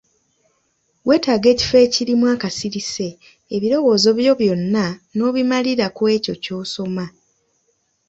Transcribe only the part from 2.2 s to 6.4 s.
akasirise, ebirowoozo byo byonna n'obimalira kw'ekyo